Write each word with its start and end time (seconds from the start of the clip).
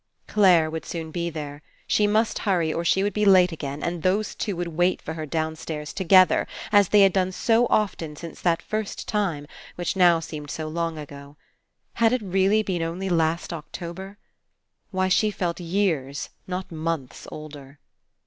Clare 0.25 0.67
would 0.67 0.83
soon 0.83 1.11
be 1.11 1.29
there. 1.29 1.61
She 1.85 2.07
must 2.07 2.39
hurry 2.39 2.73
or 2.73 2.83
she 2.83 3.03
would 3.03 3.13
be 3.13 3.23
late 3.23 3.51
again, 3.51 3.83
and 3.83 4.01
those 4.01 4.33
two 4.33 4.55
would 4.55 4.69
wait 4.69 4.99
for 4.99 5.13
her 5.13 5.27
downstairs 5.27 5.93
together, 5.93 6.47
as 6.71 6.89
they 6.89 7.01
had 7.01 7.13
done 7.13 7.31
so 7.31 7.67
often 7.67 8.15
since 8.15 8.41
that 8.41 8.63
first 8.63 9.07
time, 9.07 9.45
which 9.75 9.95
now 9.95 10.19
seemed 10.19 10.49
so 10.49 10.67
long 10.67 10.97
ago. 10.97 11.37
Had 11.93 12.13
it 12.13 12.21
been 12.21 12.31
really 12.31 12.83
only 12.83 13.09
last 13.09 13.53
October? 13.53 14.17
Why, 14.89 15.07
she 15.07 15.29
felt 15.29 15.59
years, 15.59 16.29
not 16.47 16.71
months, 16.71 17.27
older. 17.31 17.77